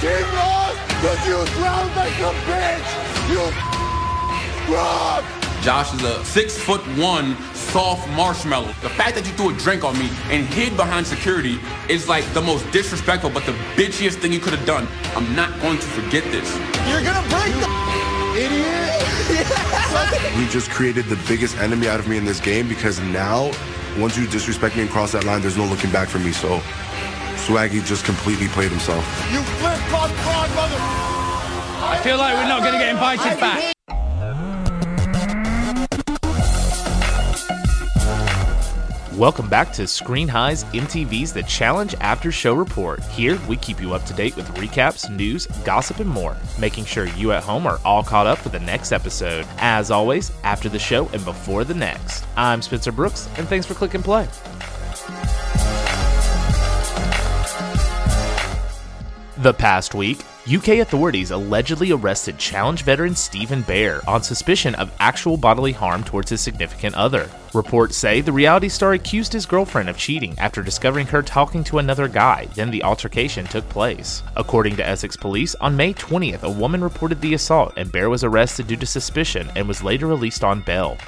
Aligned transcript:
team 0.00 0.26
lost 0.34 0.78
because 0.88 1.26
you 1.26 1.36
drowned 1.60 1.94
like 1.94 2.18
a 2.20 2.32
bitch! 2.48 2.88
You 3.28 4.74
rob! 4.74 5.24
Josh 5.62 5.92
is 5.92 6.02
a 6.02 6.24
six 6.24 6.56
foot 6.56 6.80
one 6.96 7.36
soft 7.52 8.08
marshmallow. 8.10 8.68
The 8.80 8.88
fact 8.88 9.14
that 9.16 9.26
you 9.26 9.32
threw 9.32 9.50
a 9.50 9.58
drink 9.58 9.84
on 9.84 9.98
me 9.98 10.08
and 10.30 10.46
hid 10.46 10.74
behind 10.74 11.06
security 11.06 11.60
is 11.90 12.08
like 12.08 12.24
the 12.32 12.40
most 12.40 12.70
disrespectful 12.72 13.28
but 13.28 13.44
the 13.44 13.52
bitchiest 13.76 14.16
thing 14.20 14.32
you 14.32 14.40
could 14.40 14.54
have 14.54 14.66
done. 14.66 14.88
I'm 15.14 15.36
not 15.36 15.60
going 15.60 15.78
to 15.78 15.86
forget 15.86 16.24
this. 16.32 16.50
You're 16.88 17.02
gonna 17.02 17.28
break 17.28 17.52
the 17.60 17.68
idiot! 18.44 19.06
You 20.40 20.48
just 20.48 20.70
created 20.70 21.04
the 21.06 21.18
biggest 21.28 21.58
enemy 21.58 21.88
out 21.88 22.00
of 22.00 22.08
me 22.08 22.16
in 22.16 22.24
this 22.24 22.40
game 22.40 22.66
because 22.68 22.98
now, 23.00 23.50
once 23.98 24.16
you 24.16 24.26
disrespect 24.26 24.76
me 24.76 24.82
and 24.82 24.90
cross 24.90 25.12
that 25.12 25.24
line, 25.24 25.42
there's 25.42 25.58
no 25.58 25.66
looking 25.66 25.90
back 25.90 26.08
for 26.08 26.18
me. 26.18 26.32
So, 26.32 26.62
Swaggy 27.36 27.84
just 27.84 28.04
completely 28.04 28.48
played 28.48 28.70
himself. 28.70 29.04
You 29.32 29.40
flip 29.42 29.78
flop 29.88 30.10
fraud, 30.10 30.50
mother! 30.54 30.76
I 31.82 32.00
feel 32.02 32.18
like 32.18 32.34
we're 32.34 32.48
not 32.48 32.60
going 32.60 32.72
to 32.74 32.78
get 32.78 32.90
invited 32.90 33.40
back. 33.40 33.72
Welcome 39.20 39.50
back 39.50 39.70
to 39.74 39.86
Screen 39.86 40.28
High's 40.28 40.64
MTV's 40.64 41.34
The 41.34 41.42
Challenge 41.42 41.94
After 42.00 42.32
Show 42.32 42.54
Report. 42.54 43.02
Here, 43.08 43.38
we 43.48 43.58
keep 43.58 43.78
you 43.78 43.92
up 43.92 44.06
to 44.06 44.14
date 44.14 44.34
with 44.34 44.48
recaps, 44.54 45.14
news, 45.14 45.46
gossip, 45.62 46.00
and 46.00 46.08
more, 46.08 46.38
making 46.58 46.86
sure 46.86 47.04
you 47.04 47.32
at 47.32 47.42
home 47.42 47.66
are 47.66 47.78
all 47.84 48.02
caught 48.02 48.26
up 48.26 48.38
for 48.38 48.48
the 48.48 48.60
next 48.60 48.92
episode. 48.92 49.46
As 49.58 49.90
always, 49.90 50.32
after 50.42 50.70
the 50.70 50.78
show 50.78 51.06
and 51.08 51.22
before 51.22 51.64
the 51.64 51.74
next. 51.74 52.24
I'm 52.34 52.62
Spencer 52.62 52.92
Brooks, 52.92 53.28
and 53.36 53.46
thanks 53.46 53.66
for 53.66 53.74
clicking 53.74 54.02
play. 54.02 54.26
The 59.40 59.54
past 59.54 59.94
week, 59.94 60.18
UK 60.54 60.80
authorities 60.80 61.30
allegedly 61.30 61.92
arrested 61.92 62.36
challenge 62.36 62.82
veteran 62.82 63.14
Stephen 63.14 63.62
Bear 63.62 64.02
on 64.06 64.22
suspicion 64.22 64.74
of 64.74 64.92
actual 65.00 65.38
bodily 65.38 65.72
harm 65.72 66.04
towards 66.04 66.28
his 66.28 66.42
significant 66.42 66.94
other. 66.94 67.26
Reports 67.54 67.96
say 67.96 68.20
the 68.20 68.32
reality 68.32 68.68
star 68.68 68.92
accused 68.92 69.32
his 69.32 69.46
girlfriend 69.46 69.88
of 69.88 69.96
cheating 69.96 70.38
after 70.38 70.62
discovering 70.62 71.06
her 71.06 71.22
talking 71.22 71.64
to 71.64 71.78
another 71.78 72.06
guy, 72.06 72.48
then 72.54 72.70
the 72.70 72.82
altercation 72.82 73.46
took 73.46 73.66
place. 73.70 74.22
According 74.36 74.76
to 74.76 74.86
Essex 74.86 75.16
police, 75.16 75.54
on 75.54 75.74
May 75.74 75.94
20th, 75.94 76.42
a 76.42 76.50
woman 76.50 76.84
reported 76.84 77.22
the 77.22 77.32
assault 77.32 77.72
and 77.78 77.90
Bear 77.90 78.10
was 78.10 78.22
arrested 78.22 78.66
due 78.66 78.76
to 78.76 78.84
suspicion 78.84 79.50
and 79.56 79.66
was 79.66 79.82
later 79.82 80.06
released 80.06 80.44
on 80.44 80.60
bail. 80.60 80.98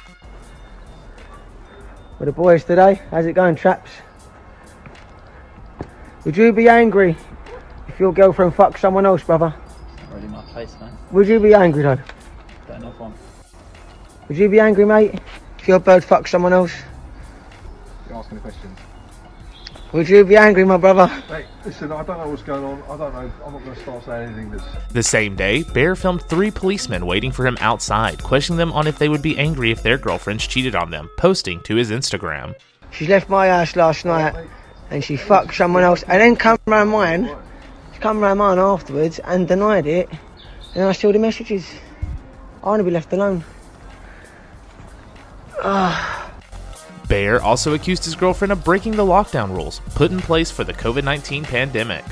With 2.17 2.25
the 2.25 2.31
boys 2.31 2.63
today, 2.63 2.99
how's 3.11 3.27
it 3.27 3.33
going, 3.33 3.57
chaps? 3.57 3.91
Would 6.25 6.35
you 6.35 6.51
be 6.51 6.67
angry 6.67 7.15
if 7.93 7.99
your 7.99 8.11
girlfriend 8.11 8.53
fucks 8.53 8.79
someone 8.79 9.05
else, 9.05 9.23
brother? 9.23 9.53
Already 10.11 10.27
my 10.27 10.41
place, 10.43 10.75
man. 10.79 10.97
Would 11.11 11.27
you 11.27 11.39
be 11.39 11.53
angry 11.53 11.83
though? 11.83 11.99
Don't 12.67 12.81
know 12.81 12.89
if 12.89 13.01
I'm. 13.01 13.13
Would 14.27 14.37
you 14.37 14.49
be 14.49 14.59
angry, 14.59 14.85
mate, 14.85 15.19
if 15.59 15.67
your 15.67 15.79
bird 15.79 16.03
fucks 16.03 16.29
someone 16.29 16.53
else? 16.53 16.73
You're 18.07 18.17
asking 18.17 18.37
the 18.37 18.41
questions. 18.41 18.79
Would 19.91 20.09
you 20.09 20.25
be 20.25 20.35
angry, 20.35 20.65
my 20.65 20.77
brother? 20.77 21.05
Mate, 21.29 21.45
listen, 21.63 21.91
I 21.91 22.03
don't 22.03 22.17
know 22.17 22.27
what's 22.27 22.41
going 22.41 22.63
on. 22.63 22.81
I 22.83 22.97
don't 22.97 23.13
know. 23.13 23.31
I'm 23.45 23.53
not 23.53 23.63
going 23.63 23.75
to 23.75 23.81
start 23.81 24.03
saying 24.05 24.29
anything 24.29 24.49
that's. 24.49 24.63
The 24.91 25.03
same 25.03 25.35
day, 25.35 25.61
Bear 25.61 25.95
filmed 25.95 26.23
three 26.23 26.49
policemen 26.49 27.05
waiting 27.05 27.31
for 27.31 27.45
him 27.45 27.57
outside, 27.61 28.23
questioning 28.23 28.57
them 28.57 28.71
on 28.71 28.87
if 28.87 28.97
they 28.97 29.07
would 29.07 29.21
be 29.21 29.37
angry 29.37 29.69
if 29.69 29.83
their 29.83 29.99
girlfriends 29.99 30.47
cheated 30.47 30.73
on 30.73 30.89
them, 30.89 31.11
posting 31.17 31.61
to 31.61 31.75
his 31.75 31.91
Instagram. 31.91 32.55
She 32.89 33.05
left 33.05 33.29
my 33.29 33.49
house 33.49 33.75
last 33.75 34.03
night 34.03 34.47
and 34.89 35.03
she 35.03 35.15
fucked 35.15 35.53
someone 35.53 35.83
else 35.83 36.01
and 36.03 36.19
then 36.19 36.35
come 36.35 36.57
round 36.65 36.89
mine. 36.89 37.29
Come 38.03 38.19
round 38.19 38.39
mine 38.39 38.59
afterwards 38.59 39.19
and 39.19 39.47
denied 39.47 39.87
it. 39.87 40.09
And 40.75 40.83
I 40.83 40.91
saw 40.91 41.13
the 41.13 41.19
messages. 41.19 41.65
I 42.61 42.67
want 42.67 42.81
to 42.81 42.83
be 42.83 42.91
left 42.91 43.13
alone. 43.13 43.45
Ah. 45.63 46.29
Bear 47.07 47.41
also 47.41 47.75
accused 47.75 48.03
his 48.03 48.15
girlfriend 48.15 48.51
of 48.51 48.65
breaking 48.65 48.97
the 48.97 49.03
lockdown 49.03 49.55
rules 49.55 49.79
put 49.95 50.11
in 50.11 50.19
place 50.19 50.51
for 50.51 50.65
the 50.65 50.73
COVID 50.73 51.05
19 51.05 51.45
pandemic. 51.45 52.03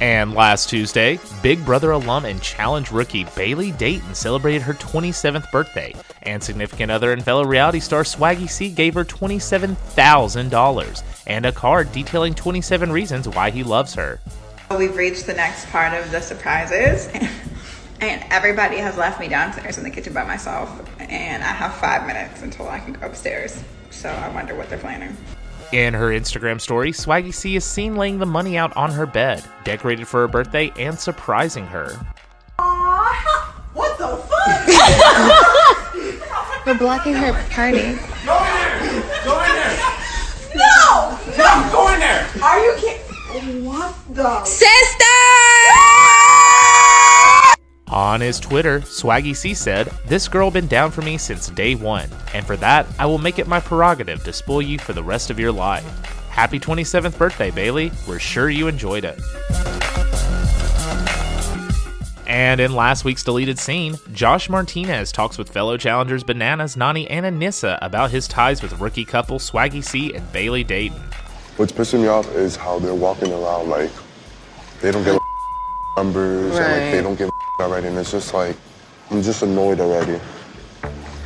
And 0.00 0.32
last 0.32 0.70
Tuesday, 0.70 1.18
Big 1.42 1.62
Brother 1.66 1.90
alum 1.90 2.24
and 2.24 2.40
challenge 2.40 2.90
rookie 2.90 3.26
Bayleigh 3.26 3.76
Dayton 3.76 4.14
celebrated 4.14 4.62
her 4.62 4.72
27th 4.72 5.52
birthday, 5.52 5.94
and 6.22 6.42
significant 6.42 6.90
other 6.90 7.12
and 7.12 7.22
fellow 7.22 7.44
reality 7.44 7.80
star 7.80 8.04
Swaggy 8.04 8.48
C 8.48 8.70
gave 8.70 8.94
her 8.94 9.04
$27,000 9.04 11.11
and 11.26 11.46
a 11.46 11.52
card 11.52 11.92
detailing 11.92 12.34
27 12.34 12.90
reasons 12.92 13.28
why 13.28 13.50
he 13.50 13.62
loves 13.62 13.94
her. 13.94 14.20
We've 14.76 14.96
reached 14.96 15.26
the 15.26 15.34
next 15.34 15.66
part 15.68 15.92
of 15.92 16.10
the 16.10 16.20
surprises, 16.20 17.06
and 18.00 18.24
everybody 18.30 18.78
has 18.78 18.96
left 18.96 19.20
me 19.20 19.28
downstairs 19.28 19.76
in 19.78 19.84
the 19.84 19.90
kitchen 19.90 20.12
by 20.12 20.24
myself, 20.24 20.70
and 20.98 21.42
I 21.42 21.52
have 21.52 21.74
five 21.74 22.06
minutes 22.06 22.42
until 22.42 22.68
I 22.68 22.78
can 22.80 22.94
go 22.94 23.06
upstairs. 23.06 23.62
So 23.90 24.08
I 24.08 24.28
wonder 24.30 24.54
what 24.54 24.68
they're 24.70 24.78
planning. 24.78 25.16
In 25.72 25.94
her 25.94 26.08
Instagram 26.08 26.60
story, 26.60 26.92
Swaggy 26.92 27.32
C 27.32 27.56
is 27.56 27.64
seen 27.64 27.96
laying 27.96 28.18
the 28.18 28.26
money 28.26 28.58
out 28.58 28.76
on 28.76 28.90
her 28.90 29.06
bed, 29.06 29.44
decorated 29.64 30.06
for 30.06 30.20
her 30.20 30.28
birthday, 30.28 30.72
and 30.78 30.98
surprising 30.98 31.66
her. 31.66 31.98
Aww, 32.58 33.14
What 33.74 33.96
the 33.98 34.16
fuck? 34.28 34.68
We're 36.66 36.78
blocking 36.78 37.14
her 37.14 37.32
party. 37.50 37.78
Go 38.24 38.36
in 38.36 38.52
there! 38.52 39.02
Go 39.24 39.40
in 39.40 39.48
there! 39.48 39.78
no! 40.54 41.18
No, 41.38 41.68
go 41.72 41.92
in 41.94 42.00
there! 42.00 42.21
Are 42.40 42.58
you 42.58 42.74
kidding? 42.76 43.64
What 43.64 43.94
the? 44.14 44.44
Sister! 44.44 45.04
On 47.88 48.22
his 48.22 48.40
Twitter, 48.40 48.80
Swaggy 48.80 49.36
C 49.36 49.52
said, 49.52 49.88
This 50.06 50.28
girl 50.28 50.50
been 50.50 50.66
down 50.66 50.90
for 50.90 51.02
me 51.02 51.18
since 51.18 51.50
day 51.50 51.74
one, 51.74 52.08
and 52.32 52.46
for 52.46 52.56
that, 52.56 52.86
I 52.98 53.04
will 53.04 53.18
make 53.18 53.38
it 53.38 53.46
my 53.46 53.60
prerogative 53.60 54.24
to 54.24 54.32
spoil 54.32 54.62
you 54.62 54.78
for 54.78 54.94
the 54.94 55.02
rest 55.02 55.28
of 55.28 55.38
your 55.38 55.52
life. 55.52 55.84
Happy 56.30 56.58
27th 56.58 57.18
birthday, 57.18 57.50
Bayleigh. 57.50 57.92
We're 58.08 58.18
sure 58.18 58.48
you 58.48 58.66
enjoyed 58.66 59.04
it. 59.04 59.20
And 62.26 62.62
in 62.62 62.74
last 62.74 63.04
week's 63.04 63.22
deleted 63.22 63.58
scene, 63.58 63.96
Josh 64.14 64.48
Martinez 64.48 65.12
talks 65.12 65.36
with 65.36 65.50
fellow 65.50 65.76
challengers 65.76 66.24
Bananas, 66.24 66.76
Nany, 66.76 67.06
and 67.10 67.26
Aneesa 67.26 67.78
about 67.82 68.10
his 68.10 68.26
ties 68.26 68.62
with 68.62 68.80
rookie 68.80 69.04
couple 69.04 69.38
Swaggy 69.38 69.84
C 69.84 70.14
and 70.14 70.26
Bayleigh 70.32 70.66
Dayton. 70.66 71.02
What's 71.56 71.72
pissing 71.72 72.00
me 72.00 72.08
off 72.08 72.34
is 72.34 72.56
how 72.56 72.78
they're 72.78 72.94
walking 72.94 73.30
around 73.30 73.68
like 73.68 73.90
they 74.80 74.90
don't 74.90 75.04
give 75.04 75.18
numbers 75.96 76.56
and 76.56 76.82
like 76.82 76.92
they 76.92 77.02
don't 77.02 77.16
give 77.16 77.28
a 77.28 77.62
already, 77.62 77.88
and 77.88 77.98
it's 77.98 78.10
just 78.10 78.32
like 78.32 78.56
I'm 79.10 79.22
just 79.22 79.42
annoyed 79.42 79.78
already. 79.78 80.18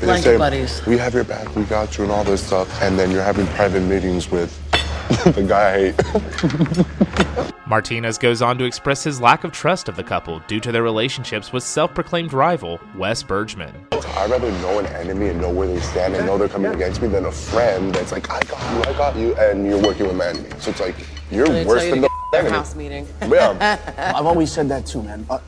They 0.00 0.06
Blanket 0.06 0.24
say, 0.24 0.36
buddies. 0.36 0.84
We 0.84 0.98
have 0.98 1.14
your 1.14 1.24
back, 1.24 1.54
we 1.54 1.62
got 1.64 1.96
you, 1.96 2.04
and 2.04 2.12
all 2.12 2.24
this 2.24 2.44
stuff, 2.44 2.82
and 2.82 2.98
then 2.98 3.10
you're 3.12 3.22
having 3.22 3.46
private 3.48 3.82
meetings 3.82 4.30
with 4.30 4.52
the 5.34 5.44
guy 5.46 5.94
I 5.96 7.42
hate. 7.42 7.52
Martinez 7.68 8.16
goes 8.16 8.42
on 8.42 8.56
to 8.58 8.64
express 8.64 9.02
his 9.02 9.20
lack 9.20 9.42
of 9.42 9.50
trust 9.50 9.88
of 9.88 9.96
the 9.96 10.04
couple 10.04 10.38
due 10.46 10.60
to 10.60 10.70
their 10.70 10.84
relationships 10.84 11.52
with 11.52 11.64
self 11.64 11.92
proclaimed 11.94 12.32
rival 12.32 12.78
Wes 12.96 13.22
Bergmann. 13.24 13.74
I'd 13.92 14.30
rather 14.30 14.52
know 14.52 14.78
an 14.78 14.86
enemy 14.86 15.28
and 15.28 15.40
know 15.40 15.50
where 15.50 15.66
they 15.66 15.80
stand 15.80 16.14
and 16.14 16.26
know 16.26 16.38
they're 16.38 16.48
coming 16.48 16.72
against 16.72 17.02
me 17.02 17.08
than 17.08 17.24
a 17.26 17.32
friend 17.32 17.92
that's 17.94 18.12
like, 18.12 18.30
I 18.30 18.40
got 18.42 18.60
you, 18.72 18.92
I 18.92 18.96
got 18.96 19.16
you, 19.16 19.34
and 19.36 19.66
you're 19.66 19.82
working 19.82 20.06
with 20.06 20.16
my 20.16 20.28
enemy. 20.28 20.48
So 20.60 20.70
it's 20.70 20.80
like, 20.80 20.94
you're 21.30 21.48
worse 21.66 21.84
you 21.84 21.90
than 21.90 22.00
the 22.02 22.08
get 22.32 22.40
enemy. 22.40 22.56
house 22.56 22.74
meeting. 22.76 23.06
Yeah. 23.22 24.12
I've 24.16 24.26
always 24.26 24.52
said 24.52 24.68
that 24.68 24.86
too, 24.86 25.02
man. 25.02 25.26
Uh, 25.28 25.38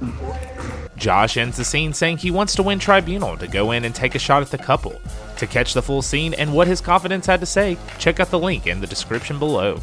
Josh 0.97 1.37
ends 1.37 1.57
the 1.57 1.65
scene 1.65 1.93
saying 1.93 2.19
he 2.19 2.33
wants 2.33 2.57
to 2.57 2.63
win 2.65 2.81
Tribunal 2.81 3.37
to 3.37 3.47
go 3.47 3.71
in 3.71 3.85
and 3.85 3.95
take 3.95 4.17
a 4.17 4.19
shot 4.19 4.43
at 4.43 4.51
the 4.51 4.59
couple. 4.59 5.01
To 5.37 5.47
catch 5.47 5.73
the 5.73 5.83
full 5.83 6.03
scene 6.03 6.35
and 6.35 6.53
what 6.53 6.67
his 6.67 6.81
confidence 6.81 7.27
had 7.27 7.39
to 7.41 7.47
say, 7.47 7.79
check 7.99 8.19
out 8.19 8.31
the 8.33 8.39
link 8.41 8.67
in 8.67 8.81
the 8.81 8.89
description 8.89 9.39
below. 9.39 9.81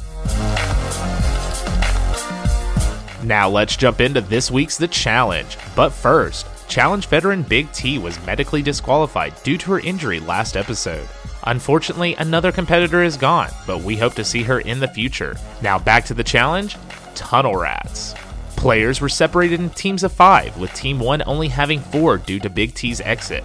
Now 3.25 3.49
let's 3.49 3.75
jump 3.75 4.01
into 4.01 4.21
this 4.21 4.51
week's 4.51 4.77
The 4.77 4.87
Challenge. 4.87 5.57
But 5.75 5.89
first, 5.89 6.45
Challenge 6.67 7.07
veteran 7.07 7.41
Big 7.41 7.71
T 7.71 7.97
was 7.97 8.23
medically 8.23 8.61
disqualified 8.61 9.33
due 9.41 9.57
to 9.57 9.71
her 9.71 9.79
injury 9.79 10.19
last 10.19 10.55
episode. 10.55 11.07
Unfortunately, 11.45 12.13
another 12.15 12.51
competitor 12.51 13.01
is 13.01 13.17
gone, 13.17 13.49
but 13.65 13.81
we 13.81 13.97
hope 13.97 14.13
to 14.13 14.23
see 14.23 14.43
her 14.43 14.59
in 14.59 14.79
the 14.79 14.87
future. 14.87 15.35
Now 15.63 15.79
back 15.79 16.05
to 16.05 16.13
the 16.13 16.23
challenge 16.23 16.77
Tunnel 17.15 17.55
Rats. 17.55 18.13
Players 18.57 19.01
were 19.01 19.09
separated 19.09 19.59
in 19.59 19.71
teams 19.71 20.03
of 20.03 20.11
five, 20.11 20.55
with 20.59 20.71
Team 20.75 20.99
1 20.99 21.23
only 21.25 21.47
having 21.47 21.79
four 21.79 22.17
due 22.17 22.39
to 22.39 22.49
Big 22.49 22.75
T's 22.75 23.01
exit. 23.01 23.43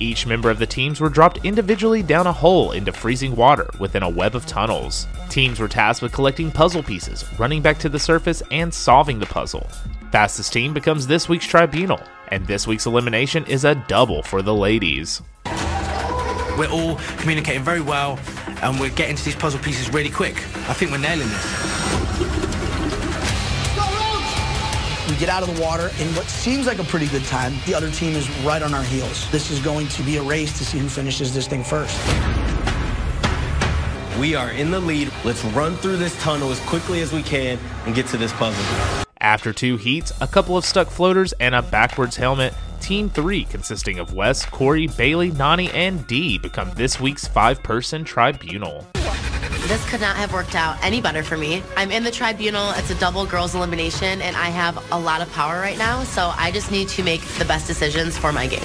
Each 0.00 0.26
member 0.26 0.50
of 0.50 0.58
the 0.58 0.66
teams 0.66 1.00
were 1.00 1.08
dropped 1.08 1.44
individually 1.44 2.02
down 2.02 2.26
a 2.26 2.32
hole 2.32 2.72
into 2.72 2.92
freezing 2.92 3.36
water 3.36 3.68
within 3.78 4.02
a 4.02 4.08
web 4.08 4.34
of 4.34 4.44
tunnels. 4.44 5.06
Teams 5.28 5.60
were 5.60 5.68
tasked 5.68 6.02
with 6.02 6.12
collecting 6.12 6.50
puzzle 6.50 6.82
pieces, 6.82 7.24
running 7.38 7.62
back 7.62 7.78
to 7.78 7.88
the 7.88 7.98
surface, 7.98 8.42
and 8.50 8.74
solving 8.74 9.18
the 9.18 9.26
puzzle. 9.26 9.68
Fastest 10.10 10.52
team 10.52 10.74
becomes 10.74 11.06
this 11.06 11.28
week's 11.28 11.46
tribunal, 11.46 12.00
and 12.28 12.46
this 12.46 12.66
week's 12.66 12.86
elimination 12.86 13.44
is 13.46 13.64
a 13.64 13.74
double 13.74 14.22
for 14.22 14.42
the 14.42 14.54
ladies. 14.54 15.22
We're 16.58 16.70
all 16.70 16.96
communicating 17.18 17.62
very 17.62 17.80
well 17.80 18.18
and 18.62 18.78
we're 18.78 18.90
getting 18.90 19.16
to 19.16 19.24
these 19.24 19.36
puzzle 19.36 19.60
pieces 19.60 19.92
really 19.92 20.10
quick. 20.10 20.36
I 20.68 20.72
think 20.72 20.90
we're 20.90 20.98
nailing 20.98 21.28
this. 21.28 21.73
We 25.08 25.16
get 25.16 25.28
out 25.28 25.46
of 25.46 25.54
the 25.54 25.60
water 25.60 25.90
in 26.00 26.08
what 26.14 26.24
seems 26.24 26.66
like 26.66 26.78
a 26.78 26.84
pretty 26.84 27.08
good 27.08 27.24
time. 27.24 27.52
The 27.66 27.74
other 27.74 27.90
team 27.90 28.16
is 28.16 28.30
right 28.40 28.62
on 28.62 28.72
our 28.72 28.82
heels. 28.82 29.30
This 29.30 29.50
is 29.50 29.60
going 29.60 29.88
to 29.88 30.02
be 30.02 30.16
a 30.16 30.22
race 30.22 30.56
to 30.56 30.64
see 30.64 30.78
who 30.78 30.88
finishes 30.88 31.34
this 31.34 31.46
thing 31.46 31.62
first. 31.62 32.00
We 34.18 34.34
are 34.34 34.50
in 34.52 34.70
the 34.70 34.80
lead. 34.80 35.12
Let's 35.22 35.44
run 35.46 35.76
through 35.76 35.98
this 35.98 36.18
tunnel 36.22 36.50
as 36.50 36.60
quickly 36.60 37.02
as 37.02 37.12
we 37.12 37.22
can 37.22 37.58
and 37.84 37.94
get 37.94 38.06
to 38.08 38.16
this 38.16 38.32
puzzle. 38.32 38.64
After 39.20 39.52
two 39.52 39.76
heats, 39.76 40.10
a 40.22 40.26
couple 40.26 40.56
of 40.56 40.64
stuck 40.64 40.88
floaters, 40.88 41.34
and 41.34 41.54
a 41.54 41.60
backwards 41.60 42.16
helmet, 42.16 42.54
Team 42.80 43.10
3, 43.10 43.44
consisting 43.44 43.98
of 43.98 44.14
Wes, 44.14 44.46
Cory, 44.46 44.86
Bayleigh, 44.86 45.32
Nany, 45.32 45.72
and 45.74 46.06
Dee, 46.06 46.38
become 46.38 46.70
this 46.76 46.98
week's 46.98 47.26
five 47.26 47.62
person 47.62 48.04
tribunal. 48.04 48.86
This 49.66 49.82
could 49.88 50.02
not 50.02 50.16
have 50.16 50.34
worked 50.34 50.54
out 50.54 50.76
any 50.84 51.00
better 51.00 51.22
for 51.22 51.38
me. 51.38 51.62
I'm 51.74 51.90
in 51.90 52.04
the 52.04 52.10
tribunal, 52.10 52.72
it's 52.72 52.90
a 52.90 52.94
double 52.96 53.24
girls 53.24 53.54
elimination, 53.54 54.20
and 54.20 54.36
I 54.36 54.50
have 54.50 54.76
a 54.92 54.98
lot 54.98 55.22
of 55.22 55.32
power 55.32 55.58
right 55.58 55.78
now, 55.78 56.04
so 56.04 56.32
I 56.36 56.50
just 56.50 56.70
need 56.70 56.88
to 56.88 57.02
make 57.02 57.22
the 57.38 57.46
best 57.46 57.66
decisions 57.66 58.18
for 58.18 58.30
my 58.30 58.46
game. 58.46 58.60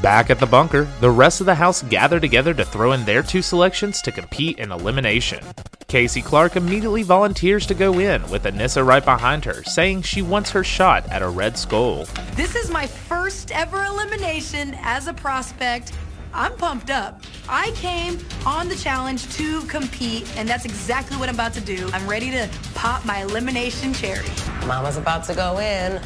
Back 0.00 0.30
at 0.30 0.40
the 0.40 0.48
bunker, 0.50 0.88
the 1.00 1.10
rest 1.10 1.40
of 1.40 1.46
the 1.46 1.54
house 1.54 1.82
gather 1.82 2.18
together 2.18 2.54
to 2.54 2.64
throw 2.64 2.92
in 2.92 3.04
their 3.04 3.22
two 3.22 3.42
selections 3.42 4.00
to 4.02 4.10
compete 4.10 4.58
in 4.58 4.72
elimination. 4.72 5.44
Kaycee 5.92 6.24
Clark 6.24 6.56
immediately 6.56 7.02
volunteers 7.02 7.66
to 7.66 7.74
go 7.74 7.98
in, 7.98 8.26
with 8.30 8.44
Aneesa 8.44 8.82
right 8.82 9.04
behind 9.04 9.44
her, 9.44 9.62
saying 9.64 10.00
she 10.00 10.22
wants 10.22 10.50
her 10.52 10.64
shot 10.64 11.06
at 11.10 11.20
a 11.20 11.28
red 11.28 11.58
skull. 11.58 12.06
This 12.32 12.56
is 12.56 12.70
my 12.70 12.86
first 12.86 13.52
ever 13.52 13.84
elimination 13.84 14.74
as 14.80 15.06
a 15.06 15.12
prospect. 15.12 15.92
I'm 16.32 16.56
pumped 16.56 16.88
up. 16.88 17.20
I 17.46 17.72
came 17.72 18.18
on 18.46 18.70
the 18.70 18.74
challenge 18.74 19.30
to 19.34 19.60
compete, 19.66 20.34
and 20.38 20.48
that's 20.48 20.64
exactly 20.64 21.18
what 21.18 21.28
I'm 21.28 21.34
about 21.34 21.52
to 21.54 21.60
do. 21.60 21.90
I'm 21.92 22.08
ready 22.08 22.30
to 22.30 22.48
pop 22.72 23.04
my 23.04 23.20
elimination 23.20 23.92
cherry. 23.92 24.30
Mama's 24.66 24.96
about 24.96 25.24
to 25.24 25.34
go 25.34 25.58
in. 25.58 26.00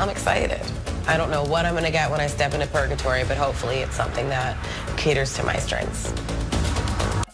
I'm 0.00 0.08
excited. 0.08 0.62
I 1.06 1.18
don't 1.18 1.30
know 1.30 1.44
what 1.44 1.66
I'm 1.66 1.74
going 1.74 1.84
to 1.84 1.90
get 1.90 2.10
when 2.10 2.20
I 2.20 2.26
step 2.26 2.54
into 2.54 2.68
purgatory, 2.68 3.22
but 3.24 3.36
hopefully 3.36 3.80
it's 3.80 3.96
something 3.96 4.30
that 4.30 4.56
caters 4.96 5.34
to 5.34 5.42
my 5.42 5.56
strengths. 5.56 6.10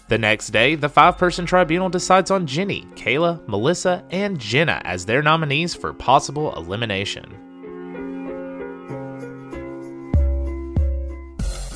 The 0.08 0.18
next 0.18 0.50
day, 0.50 0.76
the 0.76 0.88
five 0.88 1.18
person 1.18 1.46
tribunal 1.46 1.88
decides 1.88 2.30
on 2.30 2.46
Jenny, 2.46 2.86
Kayla, 2.94 3.46
Melissa, 3.48 4.04
and 4.10 4.38
Jenna 4.38 4.80
as 4.84 5.04
their 5.04 5.20
nominees 5.20 5.74
for 5.74 5.92
possible 5.92 6.54
elimination. 6.54 7.24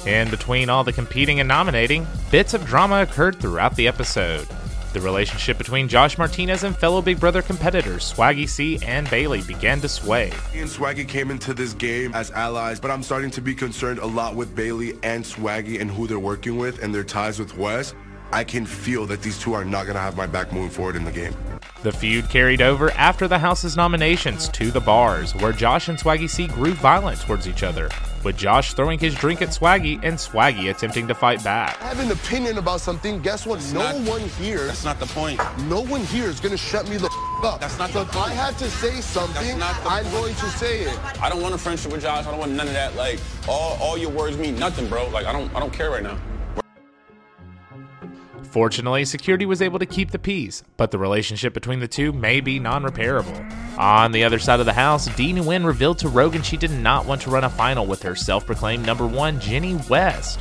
In 0.06 0.30
between 0.30 0.70
all 0.70 0.84
the 0.84 0.92
competing 0.92 1.40
and 1.40 1.48
nominating, 1.48 2.06
bits 2.30 2.54
of 2.54 2.64
drama 2.64 3.02
occurred 3.02 3.40
throughout 3.40 3.74
the 3.74 3.88
episode. 3.88 4.46
The 4.92 5.00
relationship 5.00 5.58
between 5.58 5.88
Josh 5.88 6.16
Martinez 6.16 6.62
and 6.62 6.76
fellow 6.76 7.02
Big 7.02 7.18
Brother 7.18 7.42
competitors 7.42 8.12
Swaggy 8.12 8.48
C 8.48 8.78
and 8.84 9.08
Bayleigh 9.08 9.46
began 9.46 9.80
to 9.80 9.88
sway. 9.88 10.32
Me 10.54 10.60
and 10.60 10.70
Swaggy 10.70 11.06
came 11.06 11.32
into 11.32 11.52
this 11.52 11.74
game 11.74 12.14
as 12.14 12.30
allies, 12.30 12.78
but 12.78 12.92
I'm 12.92 13.02
starting 13.02 13.30
to 13.32 13.40
be 13.40 13.54
concerned 13.56 13.98
a 13.98 14.06
lot 14.06 14.36
with 14.36 14.54
Bayleigh 14.54 14.98
and 15.02 15.24
Swaggy 15.24 15.80
and 15.80 15.90
who 15.90 16.06
they're 16.06 16.18
working 16.18 16.58
with 16.58 16.82
and 16.82 16.94
their 16.94 17.04
ties 17.04 17.40
with 17.40 17.56
Wes. 17.56 17.92
I 18.32 18.44
can 18.44 18.64
feel 18.64 19.06
that 19.06 19.22
these 19.22 19.38
two 19.40 19.54
are 19.54 19.64
not 19.64 19.84
going 19.84 19.96
to 19.96 20.00
have 20.00 20.16
my 20.16 20.26
back 20.26 20.52
moving 20.52 20.70
forward 20.70 20.94
in 20.96 21.04
the 21.04 21.10
game. 21.12 21.34
The 21.82 21.90
feud 21.90 22.28
carried 22.28 22.60
over 22.62 22.90
after 22.92 23.26
the 23.26 23.38
House's 23.38 23.76
nominations 23.76 24.48
to 24.50 24.70
the 24.70 24.80
bars, 24.80 25.34
where 25.36 25.52
Josh 25.52 25.88
and 25.88 25.98
Swaggy 25.98 26.28
C 26.28 26.46
grew 26.46 26.72
violent 26.74 27.18
towards 27.20 27.48
each 27.48 27.62
other, 27.62 27.88
with 28.22 28.36
Josh 28.36 28.74
throwing 28.74 28.98
his 28.98 29.14
drink 29.14 29.40
at 29.40 29.48
Swaggy 29.48 29.94
and 30.04 30.14
Swaggy 30.16 30.70
attempting 30.70 31.08
to 31.08 31.14
fight 31.14 31.42
back. 31.42 31.80
I 31.82 31.86
have 31.86 31.98
an 32.00 32.10
opinion 32.12 32.58
about 32.58 32.80
something. 32.82 33.20
Guess 33.22 33.46
what? 33.46 33.60
That's 33.60 33.72
no 33.72 33.80
not- 33.98 34.08
one 34.08 34.20
here. 34.20 34.66
That's 34.66 34.84
not 34.84 35.00
the 35.00 35.06
point. 35.06 35.40
No 35.68 35.80
one 35.80 36.02
here 36.04 36.26
is 36.28 36.38
gonna 36.38 36.56
shut 36.58 36.86
me 36.88 36.98
the 36.98 37.06
f- 37.06 37.44
up. 37.44 37.60
That's 37.60 37.78
not 37.78 37.90
so 37.90 38.04
the 38.04 38.10
if 38.10 38.16
I 38.16 38.20
point. 38.28 38.32
had 38.34 38.58
to 38.58 38.70
say 38.70 39.00
something, 39.00 39.58
not 39.58 39.74
I'm 39.86 40.04
point. 40.04 40.12
going 40.12 40.34
to 40.34 40.46
say 40.50 40.80
it. 40.80 40.98
I 41.22 41.30
don't 41.30 41.40
want 41.40 41.54
a 41.54 41.58
friendship 41.58 41.90
with 41.92 42.02
Josh. 42.02 42.26
I 42.26 42.30
don't 42.30 42.38
want 42.40 42.52
none 42.52 42.68
of 42.68 42.74
that. 42.74 42.94
Like 42.94 43.18
all, 43.48 43.78
all 43.80 43.96
your 43.96 44.10
words 44.10 44.36
mean 44.36 44.56
nothing, 44.58 44.86
bro. 44.88 45.08
Like 45.08 45.24
I 45.26 45.32
don't 45.32 45.52
I 45.56 45.60
don't 45.60 45.72
care 45.72 45.90
right 45.90 46.02
now. 46.02 46.18
Fortunately, 48.50 49.04
security 49.04 49.46
was 49.46 49.62
able 49.62 49.78
to 49.78 49.86
keep 49.86 50.10
the 50.10 50.18
peace, 50.18 50.64
but 50.76 50.90
the 50.90 50.98
relationship 50.98 51.54
between 51.54 51.78
the 51.78 51.86
two 51.86 52.12
may 52.12 52.40
be 52.40 52.58
non 52.58 52.82
repairable. 52.82 53.78
On 53.78 54.10
the 54.10 54.24
other 54.24 54.40
side 54.40 54.58
of 54.58 54.66
the 54.66 54.72
house, 54.72 55.06
Dee 55.14 55.32
Nguyen 55.32 55.64
revealed 55.64 56.00
to 56.00 56.08
Rogan 56.08 56.42
she 56.42 56.56
did 56.56 56.72
not 56.72 57.06
want 57.06 57.22
to 57.22 57.30
run 57.30 57.44
a 57.44 57.50
final 57.50 57.86
with 57.86 58.02
her 58.02 58.16
self 58.16 58.44
proclaimed 58.46 58.84
number 58.84 59.06
one, 59.06 59.38
Jenny 59.38 59.76
West. 59.88 60.40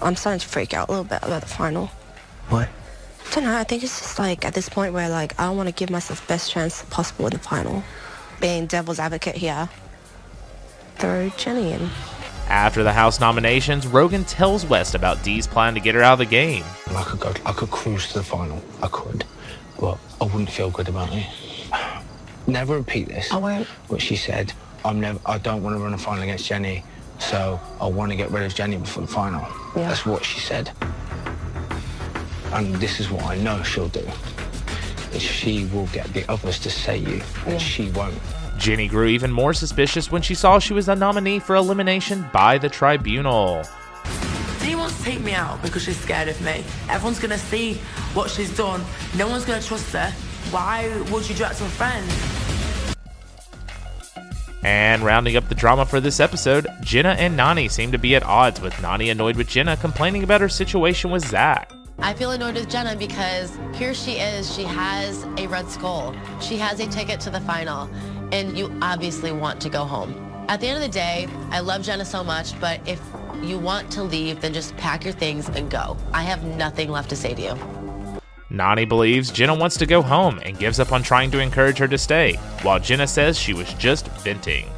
I'm 0.00 0.16
starting 0.16 0.40
to 0.40 0.48
freak 0.48 0.72
out 0.72 0.88
a 0.88 0.92
little 0.92 1.04
bit 1.04 1.22
about 1.22 1.42
the 1.42 1.48
final. 1.48 1.88
What? 2.48 2.68
I 2.68 3.34
don't 3.34 3.44
know. 3.44 3.56
I 3.58 3.64
think 3.64 3.84
it's 3.84 4.00
just 4.00 4.18
like 4.18 4.46
at 4.46 4.54
this 4.54 4.70
point 4.70 4.94
where 4.94 5.10
like 5.10 5.38
I 5.38 5.44
don't 5.44 5.58
want 5.58 5.68
to 5.68 5.74
give 5.74 5.90
myself 5.90 6.26
best 6.26 6.50
chance 6.50 6.82
possible 6.88 7.26
in 7.26 7.32
the 7.32 7.38
final. 7.38 7.84
Being 8.40 8.64
devil's 8.64 8.98
advocate 8.98 9.36
here, 9.36 9.68
throw 10.96 11.28
Jenny 11.36 11.72
in. 11.72 11.90
After 12.50 12.82
the 12.82 12.92
House 12.92 13.20
nominations, 13.20 13.86
Rogan 13.86 14.24
tells 14.24 14.66
West 14.66 14.94
about 14.96 15.22
Dee's 15.22 15.46
plan 15.46 15.72
to 15.74 15.80
get 15.80 15.94
her 15.94 16.02
out 16.02 16.14
of 16.14 16.18
the 16.18 16.24
game. 16.26 16.64
I 16.88 17.04
could 17.04 17.20
go, 17.20 17.32
I 17.46 17.52
could 17.52 17.70
cruise 17.70 18.08
to 18.08 18.14
the 18.18 18.24
final. 18.24 18.60
I 18.82 18.88
could, 18.88 19.24
but 19.78 19.98
I 20.20 20.24
wouldn't 20.24 20.50
feel 20.50 20.68
good 20.70 20.88
about 20.88 21.10
it. 21.12 21.26
Never 22.48 22.76
repeat 22.78 23.06
this. 23.06 23.30
I 23.32 23.36
won't. 23.36 23.66
What 23.88 24.02
she 24.02 24.16
said. 24.16 24.52
I'm 24.84 25.00
never. 25.00 25.20
I 25.26 25.38
don't 25.38 25.62
want 25.62 25.76
to 25.76 25.82
run 25.82 25.94
a 25.94 25.98
final 25.98 26.24
against 26.24 26.46
Jenny, 26.46 26.82
so 27.20 27.60
I 27.80 27.86
want 27.86 28.10
to 28.10 28.16
get 28.16 28.30
rid 28.32 28.42
of 28.42 28.52
Jenny 28.54 28.76
before 28.78 29.02
the 29.02 29.12
final. 29.12 29.42
Yeah. 29.76 29.88
That's 29.88 30.04
what 30.04 30.24
she 30.24 30.40
said. 30.40 30.72
And 32.52 32.74
this 32.76 32.98
is 32.98 33.10
what 33.10 33.24
I 33.26 33.36
know 33.36 33.62
she'll 33.62 33.88
do. 33.88 34.04
She 35.18 35.66
will 35.66 35.86
get 35.88 36.12
the 36.14 36.28
others 36.28 36.58
to 36.60 36.70
say 36.70 36.96
you, 36.96 37.22
and 37.44 37.52
Yeah. 37.52 37.58
she 37.58 37.90
won't. 37.90 38.14
Jenny 38.60 38.88
grew 38.88 39.06
even 39.06 39.32
more 39.32 39.54
suspicious 39.54 40.12
when 40.12 40.20
she 40.20 40.34
saw 40.34 40.58
she 40.58 40.74
was 40.74 40.90
a 40.90 40.94
nominee 40.94 41.38
for 41.38 41.56
elimination 41.56 42.28
by 42.30 42.58
the 42.58 42.68
tribunal. 42.68 43.64
She 44.60 44.76
wants 44.76 44.98
to 44.98 45.02
take 45.02 45.20
me 45.20 45.32
out 45.32 45.62
because 45.62 45.82
she's 45.82 45.98
scared 45.98 46.28
of 46.28 46.38
me. 46.42 46.62
Everyone's 46.90 47.18
gonna 47.18 47.38
see 47.38 47.74
what 48.12 48.30
she's 48.30 48.54
done. 48.54 48.84
No 49.16 49.28
one's 49.28 49.46
gonna 49.46 49.62
trust 49.62 49.90
her. 49.94 50.10
Why 50.50 50.90
would 51.10 51.26
you 51.26 51.34
do 51.34 51.44
that 51.44 51.56
to 51.56 51.64
a 51.64 51.68
friend? 51.68 52.06
And 54.62 55.02
rounding 55.02 55.36
up 55.36 55.48
the 55.48 55.54
drama 55.54 55.86
for 55.86 55.98
this 55.98 56.20
episode, 56.20 56.66
Jenna 56.82 57.16
and 57.18 57.38
Nany 57.38 57.70
seem 57.70 57.92
to 57.92 57.98
be 57.98 58.14
at 58.14 58.22
odds, 58.24 58.60
with 58.60 58.74
Nany 58.74 59.10
annoyed 59.10 59.36
with 59.36 59.48
Jenna 59.48 59.78
complaining 59.78 60.22
about 60.22 60.42
her 60.42 60.50
situation 60.50 61.10
with 61.10 61.26
Zach. 61.26 61.72
I 61.98 62.12
feel 62.14 62.30
annoyed 62.30 62.54
with 62.54 62.68
Jenna 62.70 62.94
because 62.96 63.58
here 63.74 63.94
she 63.94 64.12
is. 64.12 64.54
She 64.54 64.64
has 64.64 65.24
a 65.38 65.46
red 65.46 65.68
skull. 65.70 66.14
She 66.40 66.56
has 66.56 66.80
a 66.80 66.86
ticket 66.86 67.20
to 67.20 67.30
the 67.30 67.40
final, 67.40 67.90
and 68.32 68.56
you 68.56 68.76
obviously 68.82 69.32
want 69.32 69.60
to 69.62 69.68
go 69.68 69.84
home. 69.84 70.14
At 70.48 70.60
the 70.60 70.68
end 70.68 70.76
of 70.76 70.82
the 70.82 70.92
day, 70.92 71.28
I 71.50 71.60
love 71.60 71.82
Jenna 71.82 72.04
so 72.04 72.24
much, 72.24 72.58
but 72.60 72.80
if 72.86 73.00
you 73.42 73.58
want 73.58 73.90
to 73.92 74.02
leave, 74.02 74.40
then 74.40 74.52
just 74.52 74.76
pack 74.76 75.04
your 75.04 75.12
things 75.12 75.48
and 75.48 75.70
go. 75.70 75.96
I 76.12 76.22
have 76.22 76.44
nothing 76.44 76.90
left 76.90 77.10
to 77.10 77.16
say 77.16 77.34
to 77.34 77.42
you. 77.42 77.54
Nany 78.50 78.88
believes 78.88 79.30
Jenna 79.30 79.54
wants 79.54 79.76
to 79.76 79.86
go 79.86 80.02
home 80.02 80.40
and 80.44 80.58
gives 80.58 80.80
up 80.80 80.90
on 80.92 81.04
trying 81.04 81.30
to 81.30 81.38
encourage 81.38 81.78
her 81.78 81.86
to 81.86 81.96
stay, 81.96 82.34
while 82.62 82.80
Jenna 82.80 83.06
says 83.06 83.38
she 83.38 83.54
was 83.54 83.72
just 83.74 84.08
venting. 84.24 84.68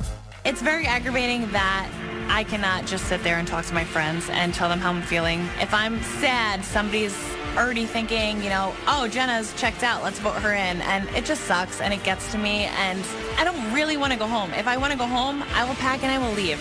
It's 0.44 0.61
very 0.61 0.87
aggravating 0.87 1.50
that 1.52 1.90
I 2.28 2.44
cannot 2.44 2.85
just 2.85 3.06
sit 3.06 3.23
there 3.23 3.38
and 3.38 3.49
talk 3.49 3.64
to 3.66 3.75
my 3.75 3.85
friends 3.85 4.28
and 4.28 4.52
tell 4.52 4.68
them 4.68 4.78
how 4.78 4.90
I'm 4.90 5.02
feeling. 5.02 5.40
If 5.61 5.73
I'm 5.73 6.02
sad, 6.02 6.64
somebody's 6.64 7.16
already 7.56 7.87
thinking, 7.87 8.42
you 8.42 8.49
know, 8.49 8.75
oh, 8.87 9.09
Jenna's 9.09 9.52
checked 9.54 9.82
out, 9.82 10.02
let's 10.02 10.18
vote 10.18 10.35
her 10.37 10.52
in. 10.52 10.80
And 10.82 11.09
it 11.11 11.25
just 11.25 11.44
sucks 11.44 11.80
and 11.80 11.92
it 11.92 12.02
gets 12.04 12.30
to 12.32 12.38
me. 12.38 12.64
And 12.64 13.04
I 13.38 13.44
don't 13.44 13.73
really 13.73 13.97
want 13.97 14.12
to 14.12 14.18
go 14.18 14.26
home. 14.26 14.52
If 14.54 14.66
I 14.66 14.76
want 14.76 14.92
to 14.92 14.99
go 14.99 15.06
home, 15.06 15.42
I 15.54 15.64
will 15.64 15.75
pack 15.76 16.02
and 16.02 16.12
I 16.12 16.18
will 16.18 16.35
leave. 16.35 16.59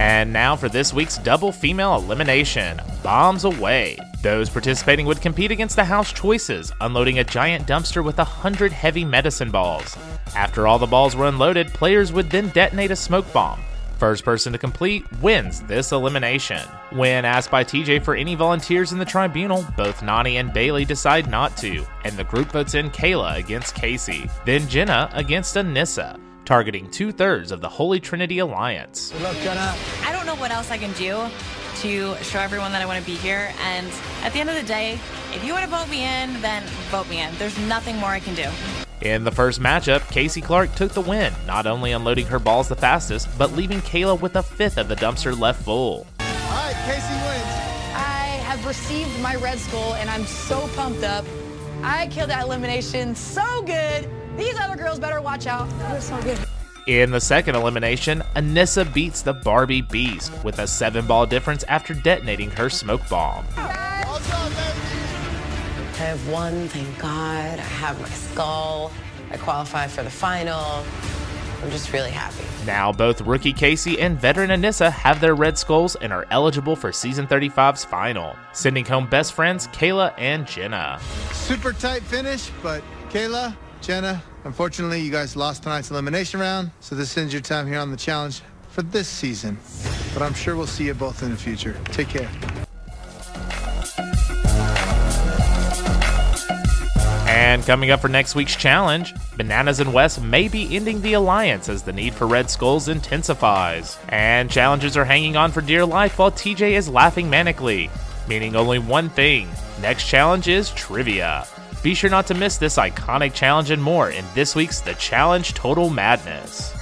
And 0.00 0.32
now 0.32 0.56
for 0.56 0.68
this 0.68 0.92
week's 0.92 1.18
double 1.18 1.52
female 1.52 1.94
elimination 1.94 2.80
Bombs 3.02 3.44
Away. 3.44 3.98
Those 4.22 4.48
participating 4.48 5.06
would 5.06 5.20
compete 5.20 5.50
against 5.50 5.76
the 5.76 5.84
house 5.84 6.12
choices, 6.12 6.72
unloading 6.80 7.18
a 7.18 7.24
giant 7.24 7.66
dumpster 7.66 8.02
with 8.02 8.18
a 8.18 8.24
hundred 8.24 8.72
heavy 8.72 9.04
medicine 9.04 9.50
balls. 9.50 9.96
After 10.34 10.66
all 10.66 10.78
the 10.78 10.86
balls 10.86 11.14
were 11.14 11.26
unloaded, 11.26 11.68
players 11.68 12.12
would 12.12 12.30
then 12.30 12.48
detonate 12.48 12.90
a 12.90 12.96
smoke 12.96 13.30
bomb. 13.32 13.60
First 13.98 14.24
person 14.24 14.52
to 14.52 14.58
complete 14.58 15.04
wins 15.22 15.62
this 15.62 15.92
elimination. 15.92 16.60
When 16.90 17.24
asked 17.24 17.50
by 17.50 17.62
TJ 17.62 18.02
for 18.02 18.14
any 18.14 18.34
volunteers 18.34 18.92
in 18.92 18.98
the 18.98 19.04
tribunal, 19.04 19.64
both 19.76 20.00
Nany 20.00 20.34
and 20.34 20.50
Bayleigh 20.50 20.86
decide 20.86 21.30
not 21.30 21.56
to, 21.58 21.86
and 22.04 22.16
the 22.16 22.24
group 22.24 22.48
votes 22.48 22.74
in 22.74 22.90
Kayla 22.90 23.38
against 23.38 23.76
Kaycee, 23.76 24.30
then 24.44 24.68
Jenna 24.68 25.08
against 25.12 25.54
Aneesa, 25.54 26.18
targeting 26.44 26.90
two 26.90 27.12
thirds 27.12 27.52
of 27.52 27.60
the 27.60 27.68
Holy 27.68 28.00
Trinity 28.00 28.40
Alliance. 28.40 29.12
Good 29.12 29.22
luck, 29.22 29.36
Jenna. 29.36 29.74
I 30.02 30.12
don't 30.12 30.26
know 30.26 30.36
what 30.36 30.50
else 30.50 30.70
I 30.70 30.76
can 30.76 30.92
do 30.94 31.26
to 31.82 32.16
show 32.24 32.40
everyone 32.40 32.72
that 32.72 32.82
I 32.82 32.86
want 32.86 32.98
to 32.98 33.06
be 33.06 33.16
here. 33.16 33.52
And 33.60 33.86
at 34.22 34.32
the 34.32 34.40
end 34.40 34.50
of 34.50 34.56
the 34.56 34.66
day, 34.66 34.98
if 35.32 35.44
you 35.44 35.52
want 35.52 35.64
to 35.64 35.70
vote 35.70 35.88
me 35.88 36.04
in, 36.04 36.40
then 36.42 36.64
vote 36.90 37.08
me 37.08 37.22
in. 37.22 37.32
There's 37.36 37.58
nothing 37.60 37.96
more 37.96 38.10
I 38.10 38.20
can 38.20 38.34
do. 38.34 38.50
In 39.04 39.22
the 39.22 39.30
first 39.30 39.60
matchup, 39.60 40.00
Kaycee 40.00 40.42
Clark 40.42 40.74
took 40.76 40.92
the 40.92 41.02
win, 41.02 41.30
not 41.46 41.66
only 41.66 41.92
unloading 41.92 42.24
her 42.24 42.38
balls 42.38 42.68
the 42.68 42.74
fastest, 42.74 43.28
but 43.36 43.52
leaving 43.52 43.82
Kayla 43.82 44.18
with 44.18 44.34
a 44.36 44.42
fifth 44.42 44.78
of 44.78 44.88
the 44.88 44.96
dumpster 44.96 45.38
left 45.38 45.62
full. 45.62 46.06
All 46.20 46.26
right, 46.26 46.74
Kaycee 46.86 47.28
wins. 47.28 47.44
I 47.94 48.40
have 48.46 48.64
received 48.64 49.20
my 49.20 49.36
Red 49.36 49.58
Skull 49.58 49.92
and 49.96 50.08
I'm 50.08 50.24
so 50.24 50.68
pumped 50.68 51.04
up. 51.04 51.26
I 51.82 52.06
killed 52.06 52.30
that 52.30 52.44
elimination 52.44 53.14
so 53.14 53.60
good. 53.64 54.08
These 54.38 54.58
other 54.58 54.74
girls 54.74 54.98
better 54.98 55.20
watch 55.20 55.46
out. 55.46 55.68
They're 55.80 56.00
so 56.00 56.18
good. 56.22 56.38
In 56.86 57.10
the 57.10 57.20
second 57.20 57.56
elimination, 57.56 58.22
Aneesa 58.36 58.90
beats 58.94 59.20
the 59.20 59.34
Barbie 59.34 59.82
Beast 59.82 60.32
with 60.42 60.60
a 60.60 60.66
seven 60.66 61.06
ball 61.06 61.26
difference 61.26 61.62
after 61.64 61.92
detonating 61.92 62.50
her 62.52 62.70
smoke 62.70 63.06
bomb. 63.10 63.44
I 65.94 66.06
have 66.06 66.28
won, 66.28 66.68
thank 66.68 66.98
God. 66.98 67.58
I 67.58 67.62
have 67.62 68.00
my 68.00 68.08
skull. 68.08 68.90
I 69.30 69.36
qualify 69.36 69.86
for 69.86 70.02
the 70.02 70.10
final. 70.10 70.84
I'm 71.62 71.70
just 71.70 71.92
really 71.92 72.10
happy. 72.10 72.44
Now, 72.66 72.92
both 72.92 73.20
rookie 73.22 73.54
Kaycee 73.54 74.00
and 74.00 74.18
veteran 74.18 74.50
Aneesa 74.50 74.90
have 74.90 75.20
their 75.20 75.34
red 75.34 75.56
skulls 75.56 75.96
and 75.96 76.12
are 76.12 76.26
eligible 76.30 76.76
for 76.76 76.92
season 76.92 77.26
35's 77.26 77.84
final, 77.84 78.36
sending 78.52 78.84
home 78.84 79.08
best 79.08 79.32
friends 79.32 79.68
Kayla 79.68 80.12
and 80.18 80.46
Jenna. 80.46 81.00
Super 81.32 81.72
tight 81.72 82.02
finish, 82.02 82.50
but 82.62 82.82
Kayla, 83.08 83.56
Jenna, 83.80 84.22
unfortunately, 84.44 85.00
you 85.00 85.10
guys 85.10 85.36
lost 85.36 85.62
tonight's 85.62 85.90
elimination 85.90 86.40
round, 86.40 86.70
so 86.80 86.94
this 86.94 87.16
ends 87.16 87.32
your 87.32 87.40
time 87.40 87.66
here 87.66 87.78
on 87.78 87.90
the 87.90 87.96
challenge 87.96 88.42
for 88.68 88.82
this 88.82 89.08
season. 89.08 89.56
But 90.12 90.22
I'm 90.22 90.34
sure 90.34 90.56
we'll 90.56 90.66
see 90.66 90.86
you 90.86 90.94
both 90.94 91.22
in 91.22 91.30
the 91.30 91.36
future. 91.36 91.78
Take 91.92 92.08
care. 92.08 92.28
And 97.34 97.66
coming 97.66 97.90
up 97.90 97.98
for 97.98 98.06
next 98.06 98.36
week's 98.36 98.54
challenge, 98.54 99.12
Bananas 99.36 99.80
and 99.80 99.92
Wes 99.92 100.20
may 100.20 100.46
be 100.46 100.76
ending 100.76 101.02
the 101.02 101.14
alliance 101.14 101.68
as 101.68 101.82
the 101.82 101.92
need 101.92 102.14
for 102.14 102.28
red 102.28 102.48
skulls 102.48 102.86
intensifies. 102.86 103.98
And 104.08 104.48
challenges 104.48 104.96
are 104.96 105.04
hanging 105.04 105.34
on 105.36 105.50
for 105.50 105.60
dear 105.60 105.84
life 105.84 106.16
while 106.16 106.30
TJ 106.30 106.72
is 106.72 106.88
laughing 106.88 107.28
manically, 107.28 107.90
meaning 108.28 108.54
only 108.54 108.78
one 108.78 109.08
thing 109.08 109.48
next 109.80 110.06
challenge 110.06 110.46
is 110.46 110.70
trivia. 110.70 111.44
Be 111.82 111.92
sure 111.92 112.08
not 112.08 112.28
to 112.28 112.34
miss 112.34 112.56
this 112.56 112.76
iconic 112.76 113.34
challenge 113.34 113.70
and 113.70 113.82
more 113.82 114.10
in 114.10 114.24
this 114.36 114.54
week's 114.54 114.80
The 114.80 114.94
Challenge 114.94 115.54
Total 115.54 115.90
Madness. 115.90 116.72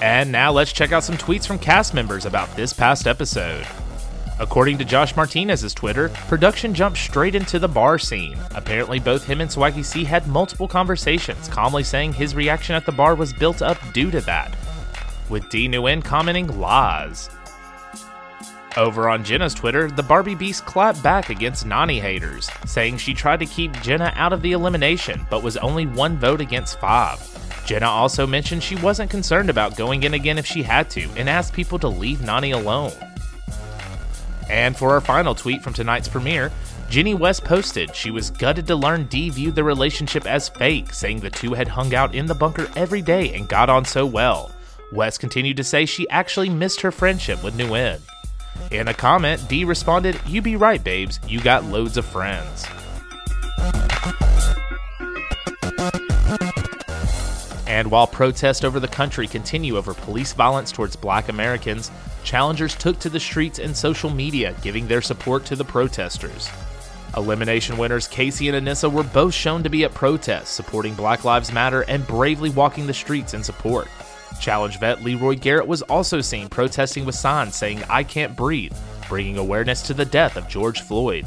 And 0.00 0.30
now 0.30 0.52
let's 0.52 0.72
check 0.72 0.92
out 0.92 1.02
some 1.02 1.16
tweets 1.16 1.48
from 1.48 1.58
cast 1.58 1.94
members 1.94 2.26
about 2.26 2.54
this 2.54 2.72
past 2.72 3.08
episode. 3.08 3.66
According 4.38 4.76
to 4.78 4.84
Josh 4.84 5.16
Martinez's 5.16 5.72
Twitter, 5.72 6.10
production 6.28 6.74
jumped 6.74 6.98
straight 6.98 7.34
into 7.34 7.58
the 7.58 7.68
bar 7.68 7.98
scene. 7.98 8.38
Apparently, 8.54 8.98
both 8.98 9.24
him 9.24 9.40
and 9.40 9.50
Swaggy 9.50 9.82
C 9.82 10.04
had 10.04 10.26
multiple 10.26 10.68
conversations, 10.68 11.48
calmly 11.48 11.82
saying 11.82 12.12
his 12.12 12.34
reaction 12.34 12.74
at 12.74 12.84
the 12.84 12.92
bar 12.92 13.14
was 13.14 13.32
built 13.32 13.62
up 13.62 13.78
due 13.94 14.10
to 14.10 14.20
that. 14.22 14.54
With 15.30 15.48
Dee 15.48 15.68
Nguyen 15.68 16.04
commenting 16.04 16.60
Laws. 16.60 17.30
Over 18.76 19.08
on 19.08 19.24
Jenna's 19.24 19.54
Twitter, 19.54 19.90
the 19.90 20.02
Barbie 20.02 20.34
Beast 20.34 20.66
clapped 20.66 21.02
back 21.02 21.30
against 21.30 21.66
Nany 21.66 21.98
haters, 21.98 22.50
saying 22.66 22.98
she 22.98 23.14
tried 23.14 23.40
to 23.40 23.46
keep 23.46 23.72
Jenna 23.80 24.12
out 24.16 24.34
of 24.34 24.42
the 24.42 24.52
elimination, 24.52 25.26
but 25.30 25.42
was 25.42 25.56
only 25.56 25.86
one 25.86 26.18
vote 26.18 26.42
against 26.42 26.78
five. 26.78 27.18
Jenna 27.64 27.88
also 27.88 28.26
mentioned 28.26 28.62
she 28.62 28.76
wasn't 28.76 29.10
concerned 29.10 29.48
about 29.48 29.78
going 29.78 30.02
in 30.02 30.12
again 30.12 30.36
if 30.36 30.44
she 30.44 30.62
had 30.62 30.90
to, 30.90 31.08
and 31.16 31.30
asked 31.30 31.54
people 31.54 31.78
to 31.78 31.88
leave 31.88 32.18
Nany 32.18 32.52
alone. 32.52 32.92
And 34.48 34.76
for 34.76 34.90
our 34.90 35.00
final 35.00 35.34
tweet 35.34 35.62
from 35.62 35.72
tonight's 35.72 36.08
premiere, 36.08 36.52
Jenny 36.88 37.14
West 37.14 37.44
posted 37.44 37.94
she 37.94 38.10
was 38.10 38.30
gutted 38.30 38.66
to 38.68 38.76
learn 38.76 39.06
Dee 39.06 39.30
viewed 39.30 39.56
the 39.56 39.64
relationship 39.64 40.24
as 40.26 40.48
fake, 40.48 40.92
saying 40.92 41.20
the 41.20 41.30
two 41.30 41.52
had 41.54 41.68
hung 41.68 41.94
out 41.94 42.14
in 42.14 42.26
the 42.26 42.34
bunker 42.34 42.68
every 42.76 43.02
day 43.02 43.34
and 43.34 43.48
got 43.48 43.68
on 43.68 43.84
so 43.84 44.06
well. 44.06 44.52
West 44.92 45.18
continued 45.18 45.56
to 45.56 45.64
say 45.64 45.84
she 45.84 46.08
actually 46.10 46.48
missed 46.48 46.80
her 46.80 46.92
friendship 46.92 47.42
with 47.42 47.58
Nguyen. 47.58 48.00
In 48.70 48.88
a 48.88 48.94
comment, 48.94 49.46
Dee 49.48 49.64
responded, 49.64 50.18
You 50.26 50.40
be 50.42 50.56
right, 50.56 50.82
babes, 50.82 51.18
you 51.26 51.40
got 51.40 51.64
loads 51.64 51.96
of 51.96 52.04
friends. 52.04 52.66
And 57.76 57.90
while 57.90 58.06
protests 58.06 58.64
over 58.64 58.80
the 58.80 58.88
country 58.88 59.26
continue 59.26 59.76
over 59.76 59.92
police 59.92 60.32
violence 60.32 60.72
towards 60.72 60.96
black 60.96 61.28
Americans, 61.28 61.90
challengers 62.24 62.74
took 62.74 62.98
to 63.00 63.10
the 63.10 63.20
streets 63.20 63.58
and 63.58 63.76
social 63.76 64.08
media, 64.08 64.54
giving 64.62 64.88
their 64.88 65.02
support 65.02 65.44
to 65.44 65.56
the 65.56 65.64
protesters. 65.64 66.48
Elimination 67.18 67.76
winners 67.76 68.08
Kaycee 68.08 68.50
and 68.50 68.66
Aneesa 68.66 68.90
were 68.90 69.02
both 69.02 69.34
shown 69.34 69.62
to 69.62 69.68
be 69.68 69.84
at 69.84 69.92
protests 69.92 70.48
supporting 70.48 70.94
Black 70.94 71.24
Lives 71.24 71.52
Matter 71.52 71.82
and 71.82 72.06
bravely 72.06 72.48
walking 72.48 72.86
the 72.86 72.94
streets 72.94 73.34
in 73.34 73.44
support. 73.44 73.88
Challenge 74.40 74.80
vet 74.80 75.04
Leroy 75.04 75.36
Garrett 75.36 75.66
was 75.66 75.82
also 75.82 76.22
seen 76.22 76.48
protesting 76.48 77.04
with 77.04 77.14
signs 77.14 77.56
saying, 77.56 77.82
I 77.90 78.04
can't 78.04 78.34
breathe, 78.34 78.72
bringing 79.06 79.36
awareness 79.36 79.82
to 79.82 79.92
the 79.92 80.06
death 80.06 80.38
of 80.38 80.48
George 80.48 80.80
Floyd. 80.80 81.26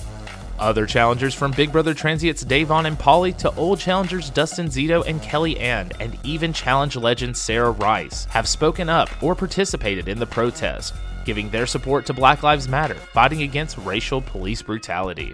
Other 0.59 0.85
challengers 0.85 1.33
from 1.33 1.51
Big 1.51 1.71
Brother 1.71 1.93
Transient's 1.93 2.43
Da'Vonne 2.43 2.85
and 2.85 2.99
Paulie 2.99 3.35
to 3.37 3.55
old 3.55 3.79
challengers 3.79 4.29
Dustin 4.29 4.67
Zito 4.67 5.07
and 5.07 5.21
KellyAnne, 5.21 5.95
and 6.01 6.19
even 6.23 6.51
challenge 6.51 6.97
legend 6.97 7.37
Sarah 7.37 7.71
Rice, 7.71 8.25
have 8.25 8.47
spoken 8.47 8.89
up 8.89 9.09
or 9.23 9.35
participated 9.35 10.09
in 10.09 10.19
the 10.19 10.25
protest, 10.25 10.93
giving 11.23 11.49
their 11.49 11.65
support 11.65 12.05
to 12.07 12.13
Black 12.13 12.43
Lives 12.43 12.67
Matter, 12.67 12.95
fighting 12.95 13.43
against 13.43 13.77
racial 13.77 14.21
police 14.21 14.61
brutality. 14.61 15.33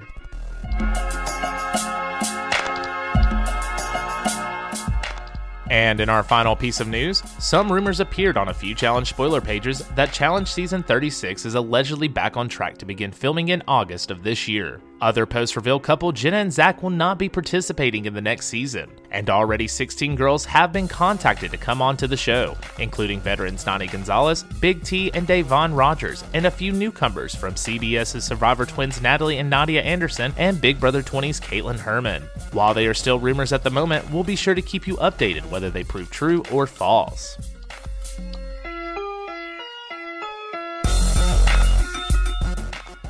And 5.72 6.00
in 6.00 6.10
our 6.10 6.22
final 6.24 6.56
piece 6.56 6.80
of 6.80 6.88
news, 6.88 7.24
some 7.40 7.72
rumors 7.72 8.00
appeared 8.00 8.38
on 8.38 8.50
a 8.50 8.54
few 8.54 8.76
challenge 8.76 9.10
spoiler 9.10 9.42
pages 9.42 9.80
that 9.96 10.14
Challenge 10.14 10.48
Season 10.48 10.84
36 10.84 11.46
is 11.46 11.56
allegedly 11.56 12.08
back 12.08 12.38
on 12.38 12.48
track 12.48 12.78
to 12.78 12.86
begin 12.86 13.12
filming 13.12 13.50
in 13.50 13.64
August 13.68 14.12
of 14.12 14.22
this 14.22 14.48
year. 14.48 14.80
Other 15.02 15.26
posts 15.26 15.56
reveal 15.56 15.80
couple 15.80 16.12
Jenna 16.14 16.38
and 16.38 16.54
Zach 16.54 16.82
will 16.82 16.90
not 16.90 17.20
be 17.20 17.28
participating 17.28 18.06
in 18.06 18.14
the 18.14 18.22
next 18.22 18.48
season, 18.48 18.90
and 19.12 19.30
already 19.30 19.68
16 19.68 20.16
girls 20.16 20.46
have 20.46 20.72
been 20.72 20.88
contacted 20.88 21.52
to 21.52 21.58
come 21.58 21.82
onto 21.82 22.08
the 22.08 22.16
show, 22.16 22.56
including 22.80 23.20
veterans 23.20 23.66
Nany 23.66 23.92
Gonzalez, 23.92 24.44
Big 24.62 24.84
T, 24.84 25.12
and 25.14 25.28
Da'Vonne 25.28 25.78
Rogers, 25.78 26.24
and 26.34 26.46
a 26.46 26.52
few 26.52 26.72
newcomers 26.72 27.36
from 27.36 27.56
CBS's 27.56 28.24
Survivor 28.24 28.66
twins 28.66 29.02
Natalie 29.02 29.40
and 29.40 29.52
Nadiya 29.52 29.84
Anderson 29.84 30.34
and 30.38 30.62
Big 30.62 30.80
Brother 30.80 31.04
20's 31.04 31.42
Kaitlyn 31.42 31.78
Herman. 31.80 32.24
While 32.54 32.74
they 32.74 32.88
are 32.88 32.94
still 32.94 33.20
rumors 33.20 33.52
at 33.52 33.64
the 33.64 33.70
moment, 33.70 34.10
we'll 34.12 34.24
be 34.24 34.38
sure 34.38 34.56
to 34.56 34.62
keep 34.62 34.88
you 34.88 34.96
updated 34.98 35.50
whether 35.50 35.70
they 35.70 35.84
prove 35.84 36.10
true 36.10 36.42
or 36.52 36.66
false. 36.66 37.38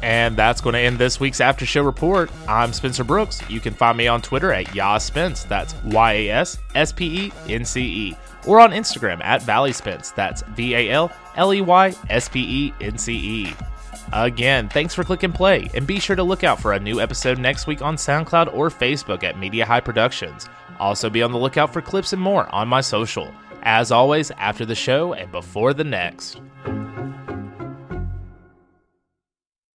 And 0.06 0.38
that's 0.38 0.62
going 0.62 0.74
to 0.74 0.80
end 0.80 1.00
this 1.00 1.20
week's 1.20 1.42
After 1.42 1.66
Show 1.66 1.82
Report. 1.82 2.30
I'm 2.48 2.74
Spencer 2.74 3.04
Brooks. 3.04 3.42
You 3.50 3.60
can 3.60 3.74
find 3.74 3.98
me 3.98 4.08
on 4.08 4.22
Twitter 4.22 4.54
at 4.54 4.68
YasSpence. 4.68 5.48
That's 5.48 5.74
Y 5.84 6.12
A 6.14 6.30
S 6.30 6.60
S 6.76 6.92
P 6.92 7.26
E 7.26 7.34
N 7.52 7.66
C 7.66 7.82
E. 7.82 8.18
Or 8.46 8.60
on 8.60 8.70
Instagram 8.70 9.20
at 9.24 9.42
Valley 9.42 9.74
Spence. 9.74 10.12
That's 10.12 10.44
V 10.56 10.76
A 10.76 10.92
L 10.92 11.12
L 11.38 11.52
E 11.52 11.62
Y 11.62 11.96
S 12.12 12.30
P 12.30 12.40
E 12.40 12.74
N 12.82 13.00
C 13.00 13.14
E. 13.16 13.56
Again, 14.14 14.70
thanks 14.70 14.94
for 14.94 15.04
clicking 15.04 15.32
play, 15.32 15.68
and 15.74 15.88
be 15.88 16.00
sure 16.00 16.16
to 16.16 16.22
look 16.22 16.44
out 16.44 16.62
for 16.62 16.74
a 16.74 16.80
new 16.80 17.02
episode 17.02 17.40
next 17.40 17.66
week 17.66 17.82
on 17.82 17.96
SoundCloud 17.96 18.54
or 18.54 18.70
Facebook 18.70 19.24
at 19.24 19.40
Media 19.40 19.66
High 19.66 19.80
Productions. 19.80 20.48
Also, 20.80 21.10
be 21.10 21.24
on 21.24 21.32
the 21.32 21.40
lookout 21.40 21.74
for 21.74 21.82
clips 21.82 22.14
and 22.14 22.22
more 22.22 22.48
on 22.54 22.68
my 22.68 22.82
social. 22.82 23.34
As 23.64 23.92
always, 23.92 24.30
after 24.30 24.68
the 24.68 24.76
show 24.76 25.14
and 25.14 25.32
before 25.32 25.74
the 25.74 25.84
next. 25.84 26.40